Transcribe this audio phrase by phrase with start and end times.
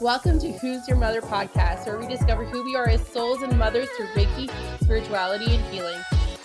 [0.00, 3.58] Welcome to Who's Your Mother podcast, where we discover who we are as souls and
[3.58, 4.48] mothers through Reiki,
[4.80, 6.00] spirituality, and healing.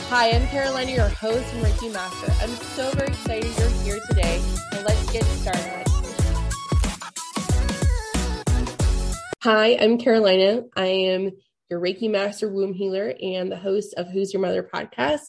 [0.10, 2.34] Hi, I'm Carolina, your host and Reiki master.
[2.42, 5.88] I'm so very excited you're here today, and let's get started.
[9.44, 10.63] Hi, I'm Carolina.
[10.76, 11.29] I am
[11.74, 15.22] your Reiki Master Womb Healer and the host of Who's Your Mother podcast.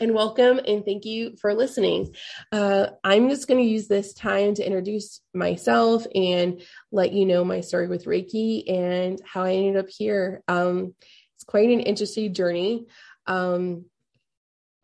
[0.00, 2.12] And welcome and thank you for listening.
[2.50, 6.60] Uh, I'm just going to use this time to introduce myself and
[6.90, 10.42] let you know my story with Reiki and how I ended up here.
[10.48, 10.96] Um,
[11.36, 12.86] it's quite an interesting journey.
[13.28, 13.84] Um,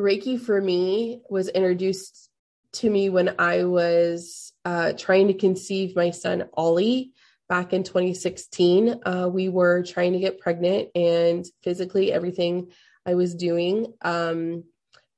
[0.00, 2.30] Reiki for me was introduced
[2.74, 7.10] to me when I was uh, trying to conceive my son, Ollie
[7.48, 9.00] back in 2016.
[9.04, 12.70] Uh, we were trying to get pregnant, and physically, everything
[13.06, 14.64] I was doing um,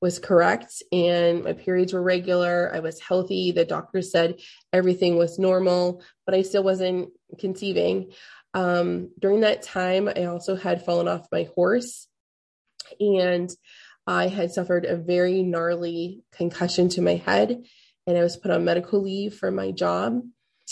[0.01, 2.71] was correct, and my periods were regular.
[2.73, 3.51] I was healthy.
[3.51, 4.39] The doctor said
[4.71, 8.11] everything was normal, but I still wasn't conceiving.
[8.53, 12.07] Um, during that time, I also had fallen off my horse,
[12.99, 13.49] and
[14.07, 17.63] I had suffered a very gnarly concussion to my head,
[18.07, 20.21] and I was put on medical leave for my job.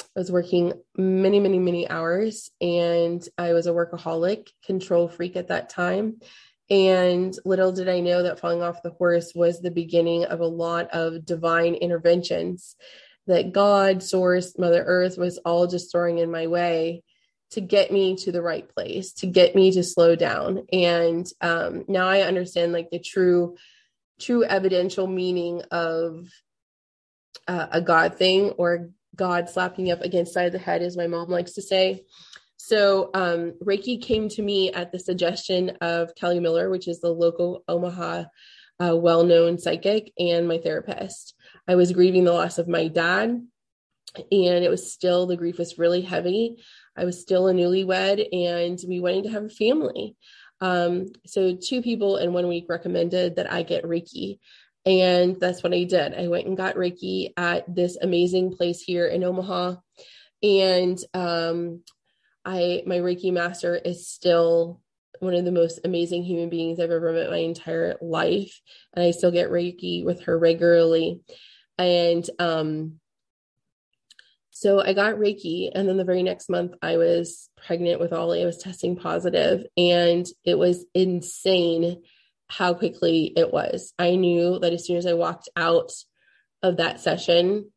[0.01, 5.47] I was working many, many, many hours, and I was a workaholic, control freak at
[5.49, 6.19] that time.
[6.69, 10.45] And little did I know that falling off the horse was the beginning of a
[10.45, 12.75] lot of divine interventions
[13.27, 17.03] that God, Source, Mother Earth was all just throwing in my way
[17.51, 20.67] to get me to the right place, to get me to slow down.
[20.71, 23.55] And um, now I understand like the true,
[24.19, 26.27] true evidential meaning of
[27.47, 28.89] uh, a God thing or
[29.19, 32.05] God slapping up against side of the head, as my mom likes to say.
[32.55, 37.13] So um, Reiki came to me at the suggestion of Kelly Miller, which is the
[37.13, 38.23] local Omaha
[38.81, 41.35] uh, well-known psychic and my therapist.
[41.67, 45.77] I was grieving the loss of my dad, and it was still the grief was
[45.77, 46.55] really heavy.
[46.95, 50.15] I was still a newlywed, and we wanted to have a family.
[50.61, 54.39] Um, so two people in one week recommended that I get Reiki.
[54.85, 56.13] And that's what I did.
[56.13, 59.75] I went and got Reiki at this amazing place here in Omaha.
[60.41, 61.83] And um,
[62.45, 64.81] I my Reiki master is still
[65.19, 68.61] one of the most amazing human beings I've ever met my entire life.
[68.93, 71.21] And I still get Reiki with her regularly.
[71.77, 72.99] And um,
[74.51, 75.69] so I got Reiki.
[75.73, 78.41] And then the very next month, I was pregnant with Ollie.
[78.41, 82.01] I was testing positive, and it was insane
[82.49, 83.93] how quickly it was.
[83.97, 85.91] I knew that as soon as I walked out
[86.61, 87.71] of that session,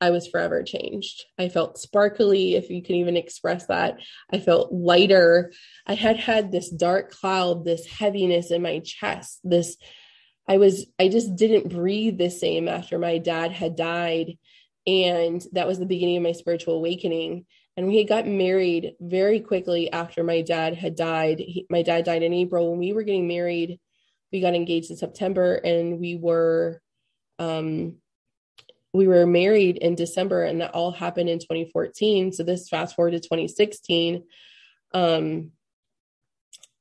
[0.00, 1.24] I was forever changed.
[1.38, 3.98] I felt sparkly, if you can even express that.
[4.30, 5.52] I felt lighter.
[5.86, 9.76] I had had this dark cloud, this heaviness in my chest, this
[10.48, 14.36] I was I just didn't breathe the same after my dad had died
[14.86, 19.40] and that was the beginning of my spiritual awakening and we had gotten married very
[19.40, 21.38] quickly after my dad had died.
[21.40, 22.70] He, my dad died in April.
[22.70, 23.80] When we were getting married,
[24.34, 26.82] we got engaged in September and we were
[27.38, 27.94] um
[28.92, 33.12] we were married in December and that all happened in 2014 so this fast forward
[33.12, 34.24] to 2016
[34.92, 35.52] um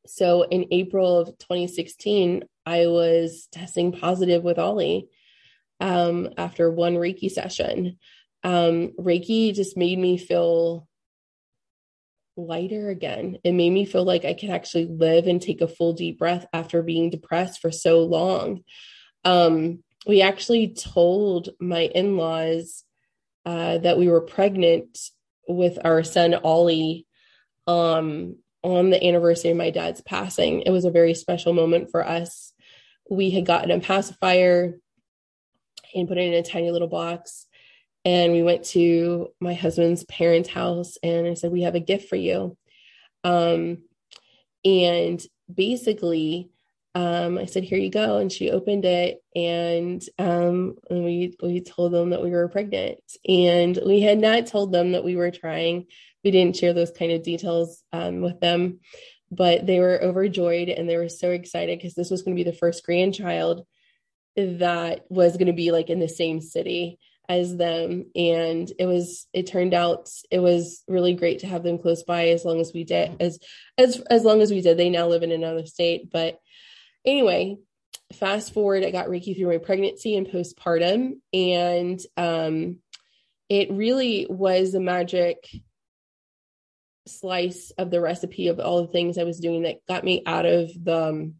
[0.07, 5.07] so in April of 2016 I was testing positive with Ollie
[5.79, 7.99] um after one Reiki session.
[8.43, 10.87] Um Reiki just made me feel
[12.35, 13.37] lighter again.
[13.43, 16.45] It made me feel like I could actually live and take a full deep breath
[16.53, 18.63] after being depressed for so long.
[19.23, 22.83] Um, we actually told my in laws
[23.45, 24.97] uh, that we were pregnant
[25.47, 27.05] with our son Ollie
[27.67, 30.61] um, on the anniversary of my dad's passing.
[30.61, 32.53] It was a very special moment for us.
[33.09, 34.79] We had gotten a pacifier
[35.93, 37.47] and put it in a tiny little box
[38.05, 42.09] and we went to my husband's parents' house and I said, We have a gift
[42.09, 42.57] for you.
[43.23, 43.79] Um,
[44.65, 46.49] and basically,
[46.95, 48.17] um, I said, Here you go.
[48.17, 52.99] And she opened it and, um, and we, we told them that we were pregnant.
[53.27, 55.85] And we had not told them that we were trying.
[56.23, 58.79] We didn't share those kind of details um, with them,
[59.31, 62.49] but they were overjoyed and they were so excited because this was going to be
[62.49, 63.65] the first grandchild
[64.35, 66.99] that was going to be like in the same city
[67.29, 68.05] as them.
[68.15, 72.29] And it was it turned out it was really great to have them close by
[72.29, 73.39] as long as we did as
[73.77, 74.77] as as long as we did.
[74.77, 76.09] They now live in another state.
[76.11, 76.39] But
[77.05, 77.57] anyway
[78.13, 81.13] fast forward i got reiki through my pregnancy and postpartum.
[81.33, 82.77] And um
[83.49, 85.47] it really was a magic
[87.07, 90.45] slice of the recipe of all the things i was doing that got me out
[90.45, 91.33] of the um,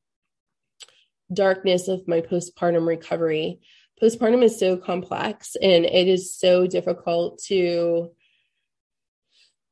[1.31, 3.59] darkness of my postpartum recovery
[4.03, 8.11] postpartum is so complex and it is so difficult to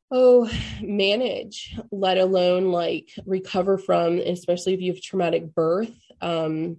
[0.10, 0.50] oh
[0.82, 5.94] manage let alone like recover from especially if you have traumatic birth.
[6.22, 6.78] Um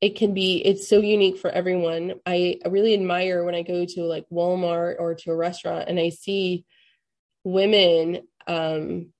[0.00, 2.14] it can be it's so unique for everyone.
[2.24, 6.10] I really admire when i go to like walmart or to a restaurant and i
[6.10, 6.64] see
[7.42, 9.12] women um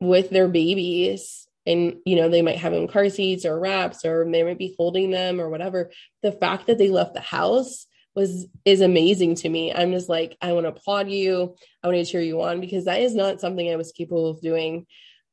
[0.00, 4.28] with their babies and you know they might have them car seats or wraps or
[4.30, 5.90] they might be holding them or whatever.
[6.22, 9.72] The fact that they left the house was is amazing to me.
[9.72, 11.54] I'm just like i want to applaud you.
[11.82, 14.40] I want to cheer you on because that is not something i was capable of
[14.40, 14.86] doing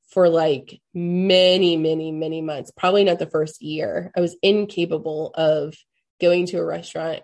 [0.09, 4.11] for like many many many months probably not the first year.
[4.15, 5.75] I was incapable of
[6.19, 7.23] going to a restaurant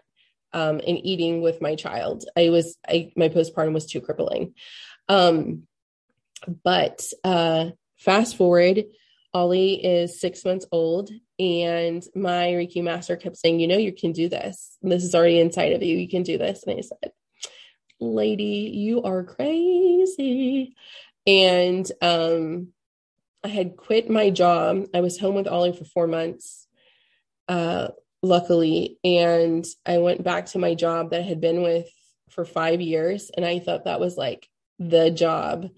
[0.53, 2.25] um, and eating with my child.
[2.37, 4.53] I was i my postpartum was too crippling.
[5.09, 5.63] Um,
[6.63, 7.71] but uh,
[8.03, 8.83] fast forward
[9.33, 11.09] Ollie is six months old,
[11.39, 14.77] and my Reiki master kept saying, You know, you can do this.
[14.81, 15.97] This is already inside of you.
[15.97, 16.63] You can do this.
[16.63, 17.11] And I said,
[17.99, 20.75] Lady, you are crazy.
[21.25, 22.73] And um,
[23.43, 24.85] I had quit my job.
[24.93, 26.67] I was home with Ollie for four months,
[27.47, 27.87] uh,
[28.21, 28.99] luckily.
[29.03, 31.89] And I went back to my job that I had been with
[32.29, 33.31] for five years.
[33.35, 34.47] And I thought that was like
[34.77, 35.69] the job.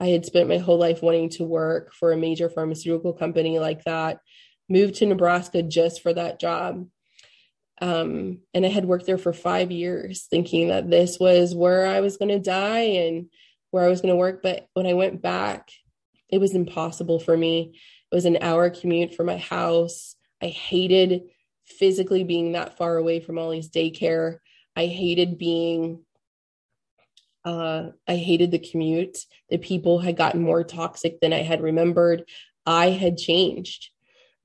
[0.00, 3.84] I had spent my whole life wanting to work for a major pharmaceutical company like
[3.84, 4.18] that,
[4.68, 6.86] moved to Nebraska just for that job.
[7.82, 12.00] Um, and I had worked there for five years thinking that this was where I
[12.00, 13.26] was going to die and
[13.70, 14.42] where I was going to work.
[14.42, 15.70] But when I went back,
[16.28, 17.78] it was impossible for me.
[18.10, 20.14] It was an hour commute from my house.
[20.42, 21.22] I hated
[21.66, 24.38] physically being that far away from Ollie's daycare.
[24.76, 26.04] I hated being
[27.44, 29.18] uh, I hated the commute.
[29.48, 32.24] The people had gotten more toxic than I had remembered.
[32.66, 33.90] I had changed.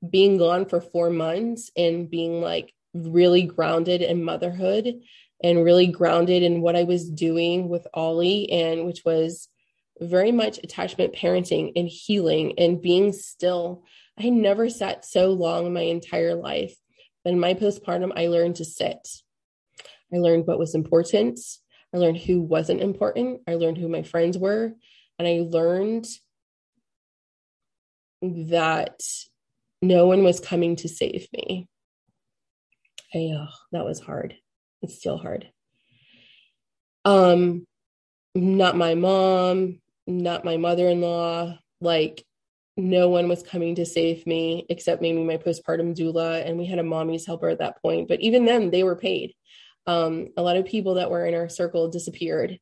[0.07, 5.01] Being gone for four months and being like really grounded in motherhood
[5.43, 9.49] and really grounded in what I was doing with Ollie, and which was
[9.99, 13.83] very much attachment parenting and healing and being still.
[14.17, 16.75] I never sat so long in my entire life.
[17.23, 19.07] But in my postpartum, I learned to sit.
[20.13, 21.39] I learned what was important.
[21.95, 23.41] I learned who wasn't important.
[23.47, 24.73] I learned who my friends were.
[25.17, 26.05] And I learned
[28.21, 29.01] that
[29.81, 31.69] no one was coming to save me.
[33.13, 34.35] I, oh, that was hard.
[34.81, 35.49] It's still hard.
[37.05, 37.65] Um,
[38.33, 42.25] not my mom, not my mother-in-law, like
[42.75, 46.79] no one was coming to save me except maybe my postpartum doula and we had
[46.79, 49.33] a mommy's helper at that point but even then they were paid
[49.87, 52.59] um, a lot of people that were in our circle disappeared.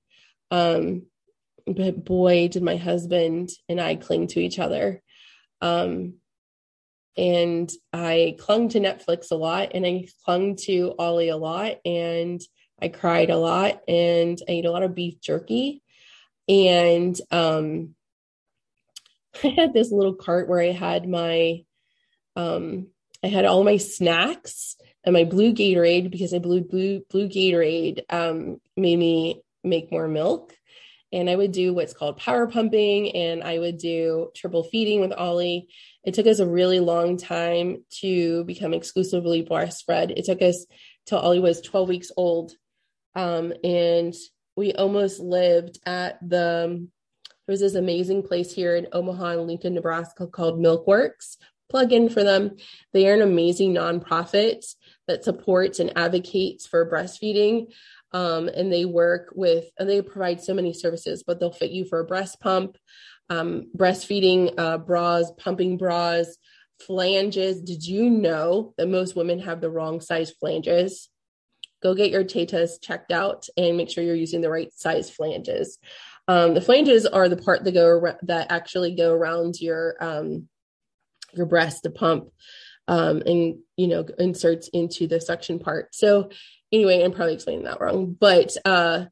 [0.52, 1.04] Um,
[1.66, 5.02] but boy, did my husband and I cling to each other.
[5.62, 6.16] Um,
[7.16, 12.42] and I clung to Netflix a lot and I clung to Ollie a lot and
[12.82, 15.82] I cried a lot and I ate a lot of beef jerky.
[16.50, 17.96] And um,
[19.44, 21.64] I had this little cart where I had my,
[22.36, 22.88] um,
[23.24, 28.02] I had all my snacks and my blue Gatorade because I blue blue blue Gatorade
[28.10, 30.56] um, made me make more milk.
[31.12, 35.14] And I would do what's called power pumping, and I would do triple feeding with
[35.14, 35.68] Ollie.
[36.04, 40.10] It took us a really long time to become exclusively breastfed.
[40.18, 40.66] It took us
[41.06, 42.54] till Ollie was 12 weeks old,
[43.14, 44.16] um, and
[44.56, 46.88] we almost lived at the.
[47.46, 51.36] There was this amazing place here in Omaha and Lincoln, Nebraska called Milkworks.
[51.70, 52.56] Plug in for them.
[52.94, 54.64] They are an amazing nonprofit
[55.08, 57.68] that supports and advocates for breastfeeding.
[58.12, 61.86] Um, and they work with, and they provide so many services, but they'll fit you
[61.86, 62.78] for a breast pump,
[63.30, 66.38] um, breastfeeding uh, bras, pumping bras,
[66.80, 67.62] flanges.
[67.62, 71.10] Did you know that most women have the wrong size flanges?
[71.82, 75.80] Go get your tetas checked out and make sure you're using the right size flanges.
[76.28, 80.48] Um, the flanges are the part that go around, that actually go around your um,
[81.34, 82.30] your breast to pump
[82.88, 85.96] um, and you know inserts into the suction part.
[85.96, 86.30] So
[86.72, 89.06] anyway, I'm probably explaining that wrong, but uh,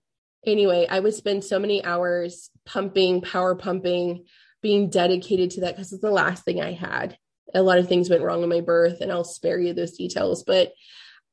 [0.45, 4.25] anyway, I would spend so many hours pumping, power pumping,
[4.61, 7.17] being dedicated to that because it's the last thing I had.
[7.53, 10.43] A lot of things went wrong in my birth, and I'll spare you those details,
[10.43, 10.73] but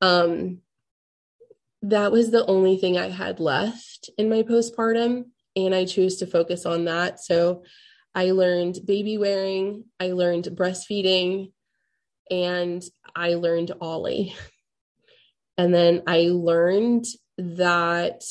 [0.01, 0.59] um,
[1.83, 6.27] that was the only thing I had left in my postpartum, and I chose to
[6.27, 7.21] focus on that.
[7.21, 7.63] So
[8.15, 11.53] I learned baby wearing, I learned breastfeeding,
[12.31, 12.83] and
[13.15, 14.35] I learned Ollie.
[15.57, 17.05] And then I learned
[17.37, 18.23] that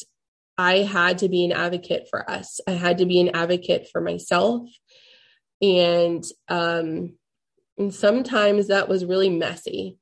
[0.57, 2.59] I had to be an advocate for us.
[2.67, 4.69] I had to be an advocate for myself.
[5.61, 7.17] And um
[7.77, 9.97] and sometimes that was really messy.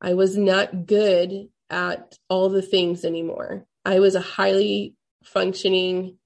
[0.00, 3.66] I was not good at all the things anymore.
[3.84, 4.94] I was a highly
[5.24, 6.18] functioning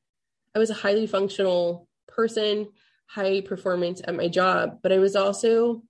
[0.54, 2.68] I was a highly functional person,
[3.06, 5.82] high performance at my job, but I was also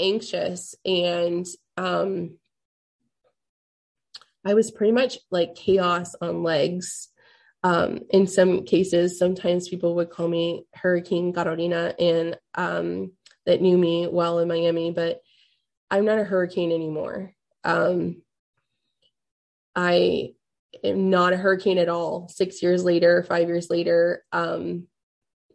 [0.00, 2.38] anxious and um,
[4.44, 7.08] I was pretty much like chaos on legs.
[7.62, 13.12] Um, in some cases, sometimes people would call me Hurricane Carolina, and um,
[13.46, 15.20] that knew me well in Miami, but
[15.90, 17.34] I'm not a hurricane anymore.
[17.64, 18.22] Um,
[19.74, 20.34] I
[20.84, 22.28] am not a hurricane at all.
[22.28, 24.86] Six years later, five years later, um,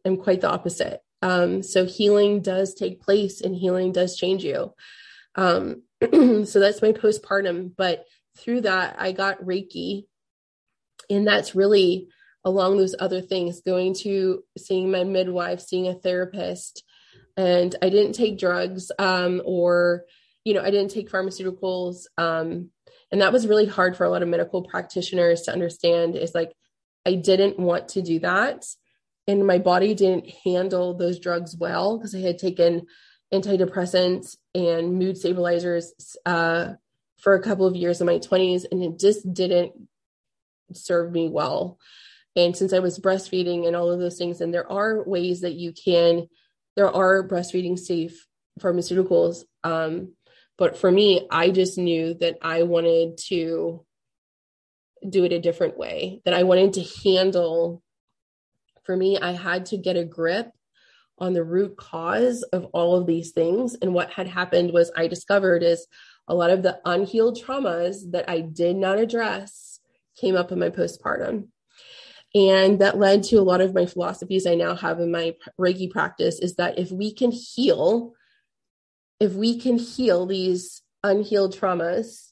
[0.06, 1.02] I'm quite the opposite.
[1.24, 4.74] Um, so healing does take place and healing does change you.
[5.36, 7.72] Um, so that's my postpartum.
[7.78, 8.04] But
[8.38, 10.04] through that, I got Reiki.
[11.10, 12.10] And that's really
[12.44, 16.84] along those other things going to seeing my midwife, seeing a therapist.
[17.38, 20.04] And I didn't take drugs um, or,
[20.44, 22.04] you know, I didn't take pharmaceuticals.
[22.18, 22.70] Um,
[23.14, 26.52] and that was really hard for a lot of medical practitioners to understand is like,
[27.06, 28.66] I didn't want to do that.
[29.28, 32.88] And my body didn't handle those drugs well because I had taken
[33.34, 35.94] antidepressants and mood stabilizers
[36.26, 36.74] uh,
[37.18, 39.72] for a couple of years in my 20s and it just didn't
[40.74, 41.80] serve me well.
[42.36, 45.54] And since i was breastfeeding and all of those things and there are ways that
[45.54, 46.28] you can
[46.76, 48.26] there are breastfeeding safe
[48.60, 50.14] pharmaceuticals um,
[50.58, 53.86] but for me i just knew that i wanted to
[55.08, 57.84] do it a different way that i wanted to handle
[58.84, 60.52] for me i had to get a grip
[61.20, 65.08] on the root cause of all of these things and what had happened was i
[65.08, 65.88] discovered is
[66.28, 69.80] a lot of the unhealed traumas that I did not address
[70.20, 71.48] came up in my postpartum.
[72.36, 75.90] And that led to a lot of my philosophies I now have in my Reiki
[75.90, 78.14] practice is that if we can heal,
[79.20, 82.32] if we can heal these unhealed traumas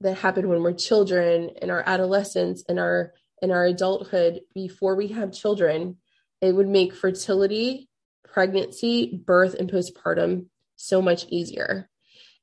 [0.00, 3.12] that happen when we're children and our adolescence and our
[3.42, 5.96] in our adulthood before we have children,
[6.40, 7.88] it would make fertility,
[8.24, 10.46] pregnancy, birth, and postpartum
[10.76, 11.90] so much easier.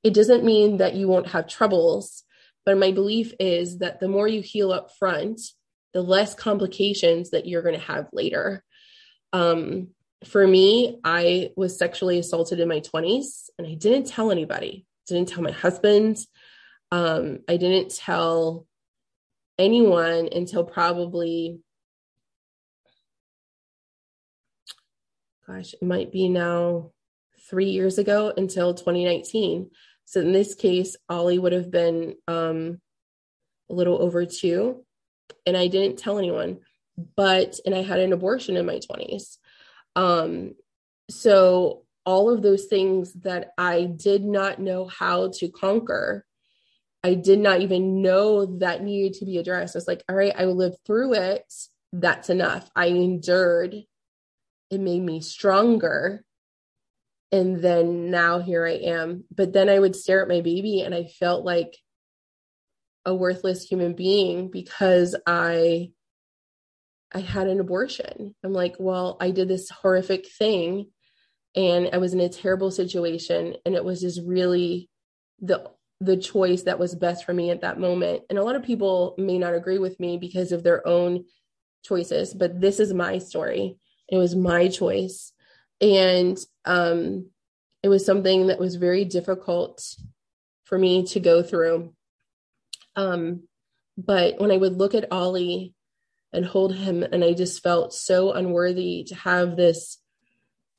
[0.04, 2.24] It doesn't mean that you won't have troubles,
[2.66, 5.42] but my belief is that the more you heal up front,
[5.94, 8.64] the less complications that you're going to have later.
[9.34, 9.90] Um,
[10.26, 14.86] for me, I was sexually assaulted in my 20s and I didn't tell anybody.
[15.08, 16.18] Didn't tell my husband.
[16.92, 18.68] Um, I didn't tell
[19.60, 21.60] anyone until probably
[25.50, 26.92] gosh, it might be now
[27.50, 29.72] three years ago until 2019.
[30.06, 32.80] So in this case, Ollie would have been um,
[33.70, 34.86] a little over two,
[35.46, 36.60] and I didn't tell anyone.
[37.16, 39.38] But and I had an abortion in my twenties.
[39.96, 40.56] Um,
[41.10, 46.26] so all of those things that I did not know how to conquer,
[47.04, 49.76] I did not even know that needed to be addressed.
[49.76, 51.52] I was like, all right, I lived through it.
[51.94, 52.70] That's enough.
[52.76, 53.76] I endured.
[54.70, 56.24] It made me stronger
[57.32, 59.24] and then now here I am.
[59.36, 61.78] But then I would stare at my baby and I felt like
[63.06, 65.92] a worthless human being because I
[67.12, 68.36] I had an abortion.
[68.44, 70.92] I'm like, well, I did this horrific thing
[71.56, 74.90] and I was in a terrible situation and it was just really
[75.40, 78.24] the the choice that was best for me at that moment.
[78.30, 81.26] And a lot of people may not agree with me because of their own
[81.84, 83.78] choices, but this is my story.
[84.08, 85.34] It was my choice
[85.82, 87.30] and um,
[87.84, 89.96] it was something that was very difficult
[90.66, 91.94] for me to go through.
[92.96, 93.44] Um,
[93.98, 95.74] but when I would look at Ollie
[96.34, 99.98] and hold him, and I just felt so unworthy to have this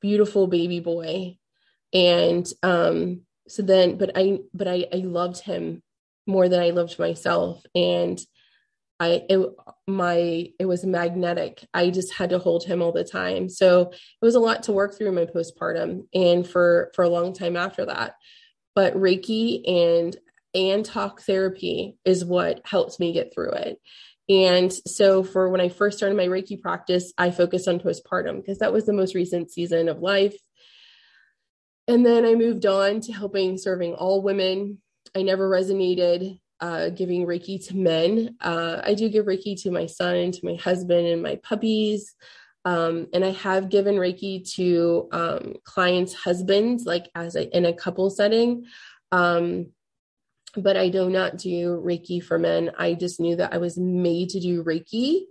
[0.00, 1.39] beautiful baby boy.
[1.93, 5.83] And um, so then, but I, but I, I loved him
[6.26, 7.62] more than I loved myself.
[7.75, 8.21] And
[9.00, 9.40] I it
[9.87, 11.66] my it was magnetic.
[11.73, 13.49] I just had to hold him all the time.
[13.49, 17.09] So it was a lot to work through in my postpartum and for for a
[17.09, 18.14] long time after that.
[18.75, 20.16] But Reiki and
[20.54, 23.80] and talk therapy is what helps me get through it.
[24.28, 28.59] And so for when I first started my Reiki practice, I focused on postpartum because
[28.59, 30.37] that was the most recent season of life.
[31.90, 34.78] And then I moved on to helping serving all women.
[35.16, 38.37] I never resonated uh, giving Reiki to men.
[38.40, 42.14] Uh, I do give Reiki to my son, to my husband, and my puppies.
[42.64, 47.73] Um, and I have given Reiki to um, clients' husbands, like as a, in a
[47.73, 48.66] couple setting.
[49.11, 49.73] Um,
[50.54, 52.70] but I do not do Reiki for men.
[52.78, 55.23] I just knew that I was made to do Reiki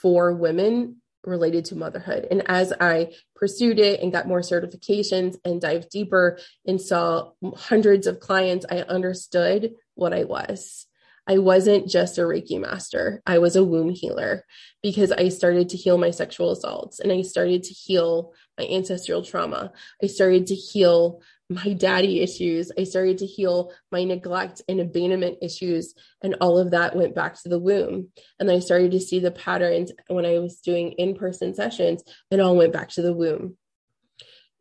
[0.00, 2.26] for women related to motherhood.
[2.30, 8.06] And as I pursued it and got more certifications and dived deeper and saw hundreds
[8.06, 10.86] of clients, I understood what I was.
[11.26, 14.44] I wasn't just a Reiki master, I was a womb healer
[14.82, 19.22] because I started to heal my sexual assaults and I started to heal my ancestral
[19.22, 19.72] trauma.
[20.02, 22.70] I started to heal my daddy issues.
[22.78, 25.94] I started to heal my neglect and abandonment issues.
[26.22, 28.08] And all of that went back to the womb.
[28.38, 32.40] And I started to see the patterns when I was doing in person sessions, it
[32.40, 33.56] all went back to the womb.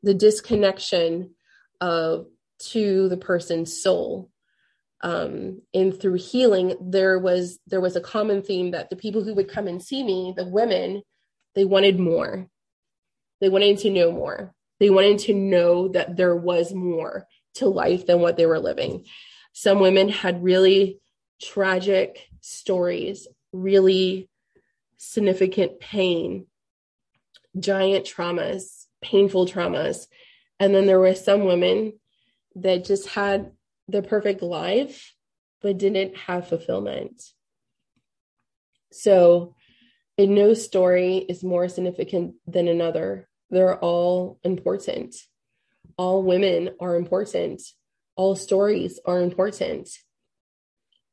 [0.02, 1.36] The disconnection
[1.80, 2.26] of
[2.72, 4.32] to the person's soul
[5.02, 9.34] um, and through healing there was there was a common theme that the people who
[9.36, 11.02] would come and see me the women
[11.56, 12.50] they wanted more
[13.40, 18.06] they wanted to know more they wanted to know that there was more to life
[18.06, 19.06] than what they were living
[19.54, 21.00] some women had really
[21.42, 24.30] tragic stories really
[24.98, 26.46] significant pain
[27.60, 30.08] giant traumas painful traumas
[30.60, 31.94] and then there were some women
[32.56, 33.52] that just had
[33.88, 35.16] the perfect life,
[35.62, 37.22] but didn't have fulfillment.
[38.92, 39.56] So,
[40.18, 43.29] in no story is more significant than another.
[43.50, 45.16] They're all important.
[45.98, 47.62] All women are important.
[48.16, 49.90] All stories are important.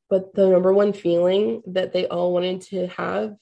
[0.09, 3.35] But the number one feeling that they all wanted to have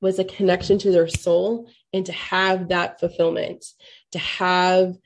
[0.00, 3.64] was a connection to their soul and to have that fulfillment,
[4.12, 4.96] to have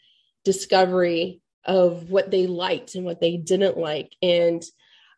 [0.44, 4.14] discovery of what they liked and what they didn't like.
[4.22, 4.62] And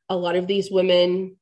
[0.08, 1.36] a lot of these women,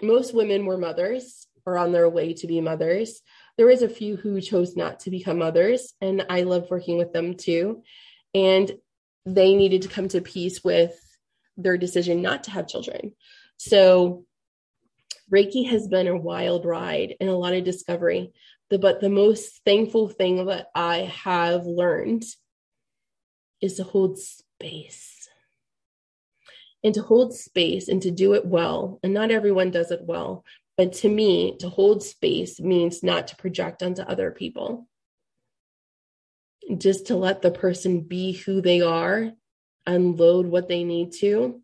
[0.00, 3.20] most women were mothers or on their way to be mothers.
[3.56, 7.12] There was a few who chose not to become mothers, and I love working with
[7.12, 7.82] them too.
[8.34, 8.70] And
[9.26, 10.98] they needed to come to peace with
[11.56, 13.12] their decision not to have children.
[13.58, 14.24] So
[15.32, 18.32] Reiki has been a wild ride and a lot of discovery.
[18.70, 22.24] The, but the most thankful thing that I have learned
[23.60, 25.28] is to hold space.
[26.84, 30.44] And to hold space and to do it well, and not everyone does it well,
[30.76, 34.88] but to me, to hold space means not to project onto other people.
[36.78, 39.32] Just to let the person be who they are,
[39.86, 41.60] unload what they need to,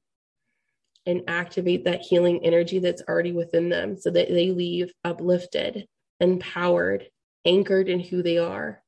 [1.06, 5.86] and activate that healing energy that's already within them so that they leave uplifted,
[6.20, 7.08] empowered,
[7.44, 8.82] anchored in who they are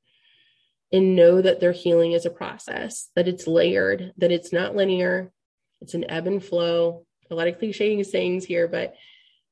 [0.93, 5.33] and know that their healing is a process, that it's layered, that it's not linear,
[5.81, 7.07] it's an ebb and flow.
[7.31, 8.95] A lot of cliche sayings here, but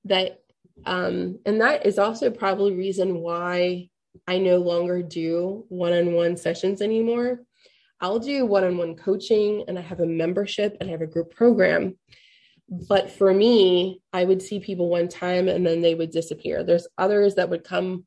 [0.04, 0.40] that,
[0.84, 3.88] um, and that is also probably reason why
[4.26, 7.40] I no longer do one on one sessions anymore.
[8.00, 11.06] I'll do one on one coaching and I have a membership and I have a
[11.06, 11.96] group program.
[12.68, 16.62] But for me, I would see people one time and then they would disappear.
[16.62, 18.04] There's others that would come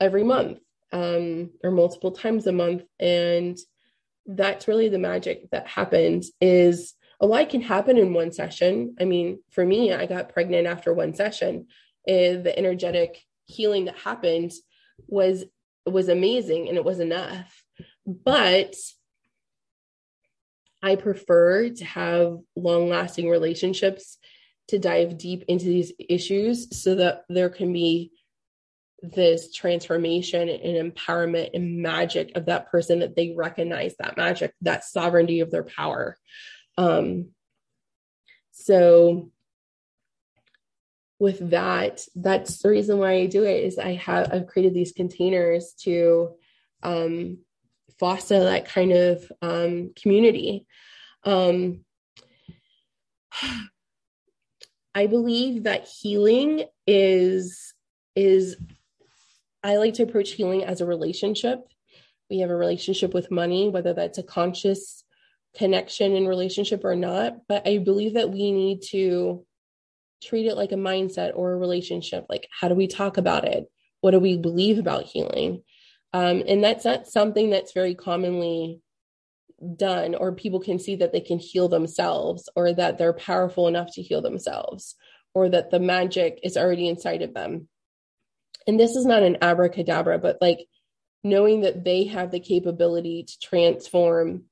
[0.00, 0.58] every month
[0.92, 2.84] um, or multiple times a month.
[3.00, 3.58] And
[4.26, 8.94] that's really the magic that happens is a lot can happen in one session.
[9.00, 11.66] I mean, for me, I got pregnant after one session.
[12.06, 14.52] And the energetic healing that happened
[15.08, 15.44] was
[15.84, 17.62] was amazing and it was enough.
[18.06, 18.74] But
[20.82, 24.18] I prefer to have long lasting relationships
[24.68, 28.12] to dive deep into these issues so that there can be
[29.02, 34.84] this transformation and empowerment and magic of that person that they recognize that magic that
[34.84, 36.16] sovereignty of their power
[36.78, 37.28] um
[38.52, 39.30] so
[41.18, 44.92] with that that's the reason why i do it is i have i've created these
[44.92, 46.30] containers to
[46.82, 47.38] um
[47.98, 50.66] foster that kind of um community
[51.24, 51.80] um
[54.94, 57.74] i believe that healing is
[58.14, 58.56] is
[59.66, 61.66] I like to approach healing as a relationship.
[62.30, 65.02] We have a relationship with money, whether that's a conscious
[65.56, 67.38] connection and relationship or not.
[67.48, 69.44] But I believe that we need to
[70.22, 72.26] treat it like a mindset or a relationship.
[72.28, 73.70] Like, how do we talk about it?
[74.00, 75.62] What do we believe about healing?
[76.12, 78.80] Um, and that's not something that's very commonly
[79.76, 83.92] done, or people can see that they can heal themselves, or that they're powerful enough
[83.94, 84.94] to heal themselves,
[85.34, 87.68] or that the magic is already inside of them
[88.66, 90.66] and this is not an abracadabra, but like
[91.22, 94.44] knowing that they have the capability to transform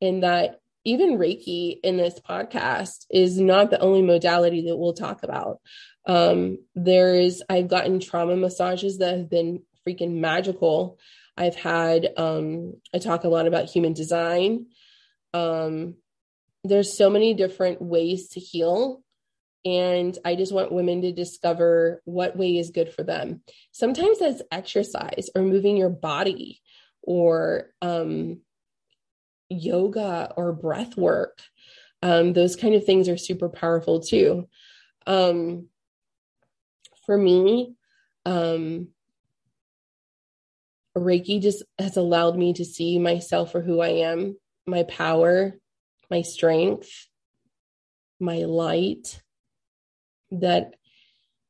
[0.00, 5.22] and that even Reiki in this podcast is not the only modality that we'll talk
[5.22, 5.60] about.
[6.06, 10.98] Um, there's, I've gotten trauma massages that have been freaking magical.
[11.36, 14.66] I've had, um, I talk a lot about human design.
[15.34, 15.96] Um,
[16.64, 19.02] there's so many different ways to heal
[19.64, 23.42] and I just want women to discover what way is good for them.
[23.72, 26.62] Sometimes that's exercise or moving your body
[27.02, 28.40] or um,
[29.48, 31.40] yoga or breath work.
[32.02, 34.48] Um, those kind of things are super powerful too.
[35.06, 35.68] Um,
[37.06, 37.74] for me,
[38.24, 38.88] um,
[40.96, 45.54] Reiki just has allowed me to see myself for who I am, my power,
[46.10, 46.90] my strength,
[48.20, 49.20] my light.
[50.30, 50.74] That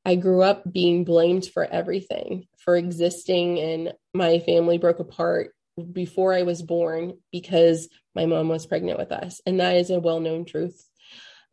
[0.05, 6.35] I grew up being blamed for everything, for existing, and my family broke apart before
[6.35, 9.41] I was born because my mom was pregnant with us.
[9.47, 10.89] And that is a well known truth.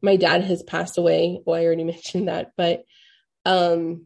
[0.01, 1.39] My dad has passed away.
[1.45, 2.83] Well, I already mentioned that, but
[3.45, 4.05] um,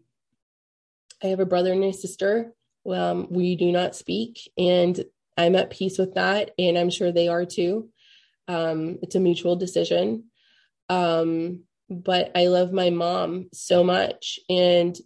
[1.23, 2.53] I have a brother and a sister.
[2.89, 5.03] Um, we do not speak, and
[5.37, 7.89] I'm at peace with that, and I'm sure they are too.
[8.47, 10.25] Um, it's a mutual decision.
[10.87, 14.97] Um, but I love my mom so much, and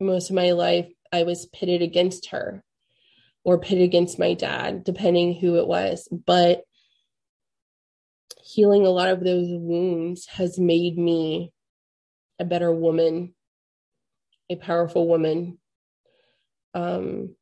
[0.00, 2.62] most of my life I was pitted against her
[3.48, 6.06] or pitted against my dad, depending who it was.
[6.12, 6.64] But
[8.44, 11.50] healing a lot of those wounds has made me
[12.38, 13.34] a better woman,
[14.50, 15.56] a powerful woman,
[16.74, 17.34] um,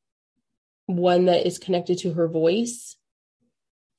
[0.86, 2.96] one that is connected to her voice.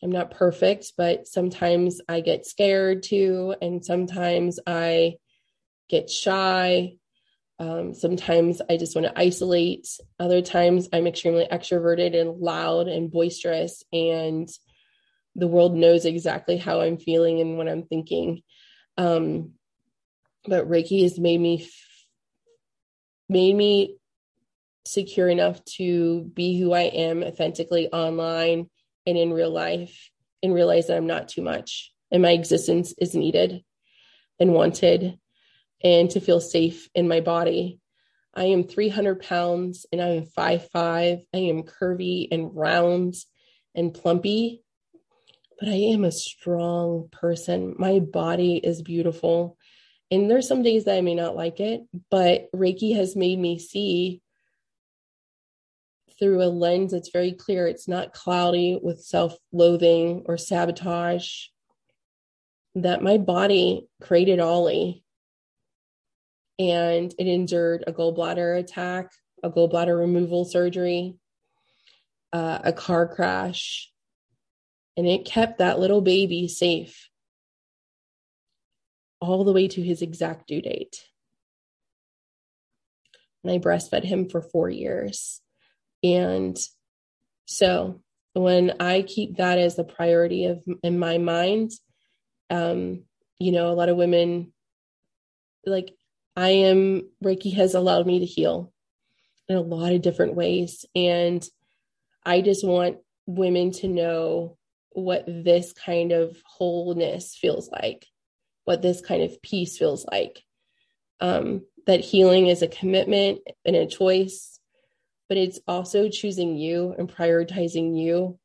[0.01, 5.15] I'm not perfect, but sometimes I get scared too, and sometimes I
[5.89, 6.93] get shy.
[7.59, 9.87] Um, sometimes I just want to isolate.
[10.19, 14.47] Other times I'm extremely extroverted and loud and boisterous, and
[15.35, 18.41] the world knows exactly how I'm feeling and what I'm thinking.
[18.97, 19.53] Um,
[20.45, 21.67] but Reiki has made me
[23.29, 23.97] made me
[24.85, 28.69] secure enough to be who I am authentically online
[29.05, 30.09] and in real life
[30.41, 33.63] and realize that I'm not too much and my existence is needed
[34.39, 35.19] and wanted
[35.83, 37.79] and to feel safe in my body.
[38.33, 40.69] I am 300 pounds and I am 5'5.
[40.75, 43.15] I am curvy and round
[43.73, 44.63] and plumpy,
[45.59, 47.75] but I am a strong person.
[47.77, 49.57] My body is beautiful.
[50.09, 53.59] And there's some days that I may not like it, but Reiki has made me
[53.59, 54.21] see
[56.19, 57.67] through a lens that's very clear.
[57.67, 61.47] It's not cloudy with self loathing or sabotage.
[62.75, 65.03] That my body created Ollie
[66.59, 69.11] and it endured a gallbladder attack,
[69.43, 71.15] a gallbladder removal surgery,
[72.33, 73.91] uh, a car crash,
[74.95, 77.09] and it kept that little baby safe
[79.19, 81.03] all the way to his exact due date.
[83.43, 85.41] And I breastfed him for four years.
[86.03, 86.57] And
[87.45, 88.01] so
[88.33, 91.71] when I keep that as the priority of in my mind,
[92.49, 93.03] um,
[93.39, 94.53] you know, a lot of women
[95.65, 95.96] like
[96.37, 98.71] I am Reiki has allowed me to heal
[99.49, 100.85] in a lot of different ways.
[100.95, 101.47] And
[102.25, 104.57] I just want women to know
[104.91, 108.07] what this kind of wholeness feels like
[108.67, 110.43] what this kind of peace feels like.
[111.21, 114.59] Um, that healing is a commitment and a choice,
[115.29, 118.37] but it's also choosing you and prioritizing you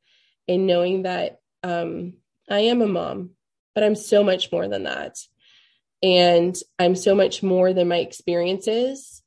[0.46, 2.14] and knowing that um,
[2.48, 3.30] I am a mom,
[3.74, 5.18] but I'm so much more than that.
[6.02, 9.22] And I'm so much more than my experiences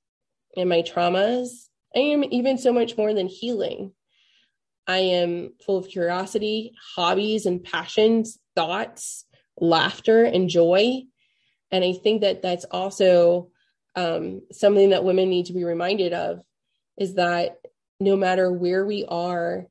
[0.58, 1.68] and my traumas.
[1.96, 3.94] I am even so much more than healing.
[4.88, 9.26] I am full of curiosity, hobbies, and passions, thoughts,
[9.60, 11.04] laughter and joy.
[11.72, 13.50] And I think that that's also
[13.96, 16.42] um, something that women need to be reminded of
[16.98, 17.58] is that
[18.00, 19.66] no matter where we are,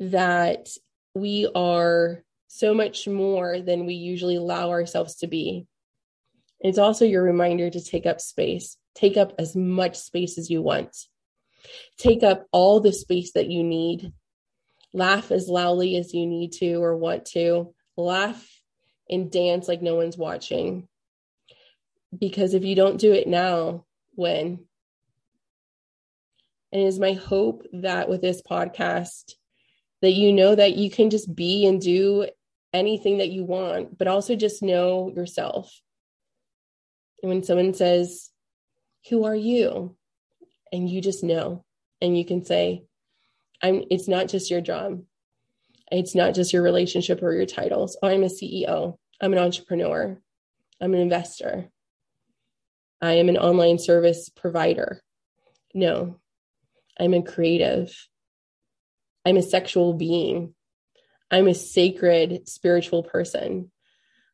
[0.00, 0.68] that
[1.14, 5.66] we are so much more than we usually allow ourselves to be.
[6.60, 10.62] It's also your reminder to take up space, take up as much space as you
[10.62, 10.96] want,
[11.98, 14.12] take up all the space that you need,
[14.92, 18.48] laugh as loudly as you need to or want to, laugh
[19.08, 20.88] and dance like no one's watching.
[22.16, 24.64] Because if you don't do it now, when?
[26.72, 29.34] And it is my hope that with this podcast,
[30.02, 32.26] that you know that you can just be and do
[32.72, 35.80] anything that you want, but also just know yourself.
[37.26, 38.30] And when someone says,
[39.10, 39.96] Who are you?
[40.72, 41.64] And you just know,
[42.00, 42.84] and you can say,
[43.60, 45.02] I'm it's not just your job.
[45.90, 47.96] It's not just your relationship or your titles.
[48.00, 48.98] I'm a CEO.
[49.20, 50.20] I'm an entrepreneur.
[50.80, 51.68] I'm an investor.
[53.02, 55.02] I am an online service provider.
[55.74, 56.20] No,
[56.96, 57.92] I'm a creative.
[59.24, 60.54] I'm a sexual being.
[61.32, 63.72] I'm a sacred spiritual person.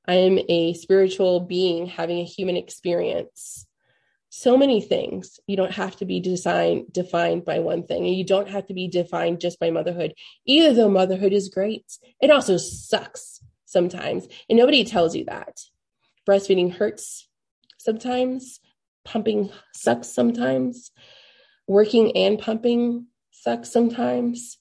[0.06, 3.66] I am a spiritual being having a human experience
[4.34, 5.38] so many things.
[5.46, 8.74] You don't have to be designed, defined by one thing, and you don't have to
[8.74, 10.14] be defined just by motherhood,
[10.46, 11.84] either though motherhood is great.
[12.18, 15.60] It also sucks sometimes, and nobody tells you that.
[16.26, 17.28] Breastfeeding hurts
[17.76, 18.58] sometimes,
[19.04, 20.92] pumping sucks sometimes.
[21.68, 24.56] Working and pumping sucks sometimes.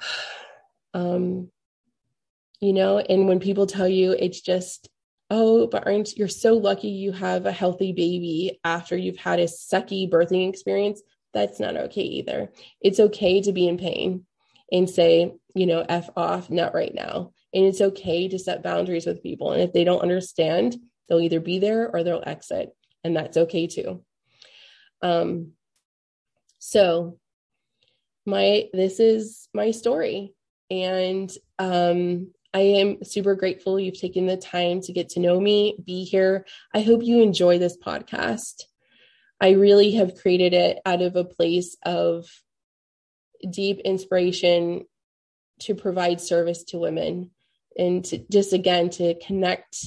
[0.94, 1.50] Um,
[2.60, 4.88] you know, and when people tell you it's just,
[5.30, 9.44] oh, but aren't you're so lucky you have a healthy baby after you've had a
[9.44, 11.02] sucky birthing experience,
[11.34, 12.50] that's not okay either.
[12.80, 14.24] It's okay to be in pain
[14.72, 17.32] and say, you know, F off, not right now.
[17.52, 19.52] And it's okay to set boundaries with people.
[19.52, 20.76] And if they don't understand,
[21.08, 22.70] they'll either be there or they'll exit.
[23.04, 24.04] And that's okay too.
[25.02, 25.52] Um,
[26.58, 27.18] so
[28.24, 30.34] my this is my story.
[30.70, 35.76] And um I am super grateful you've taken the time to get to know me,
[35.84, 36.46] be here.
[36.72, 38.62] I hope you enjoy this podcast.
[39.38, 42.24] I really have created it out of a place of
[43.50, 44.86] deep inspiration
[45.60, 47.30] to provide service to women
[47.78, 49.84] and to just again to connect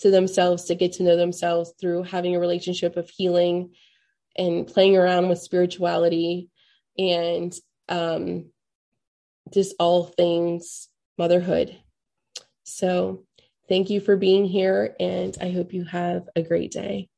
[0.00, 3.70] to themselves to get to know themselves through having a relationship of healing
[4.36, 6.50] and playing around with spirituality
[6.98, 7.54] and
[7.88, 8.50] um,
[9.50, 11.74] just all things motherhood
[12.70, 13.24] so
[13.68, 17.08] thank you for being here and i hope you have a great day